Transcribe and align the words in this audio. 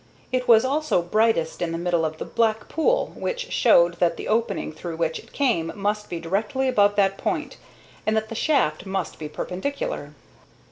It 0.31 0.47
was 0.47 0.65
also 0.65 1.03
brightest 1.03 1.61
in 1.61 1.71
the 1.71 1.77
middle 1.77 2.03
of 2.05 2.17
the 2.17 2.25
black 2.25 2.67
pool, 2.67 3.13
which 3.15 3.51
showed 3.51 3.99
that 3.99 4.17
the 4.17 4.27
opening 4.27 4.73
through 4.73 4.95
which 4.97 5.19
it 5.19 5.31
came 5.31 5.71
must 5.75 6.09
be 6.09 6.19
directly 6.19 6.67
above 6.67 6.95
that 6.95 7.19
point, 7.19 7.57
and 8.07 8.17
that 8.17 8.27
the 8.29 8.33
shaft 8.33 8.87
must 8.87 9.19
be 9.19 9.29
perpendicular. 9.29 10.13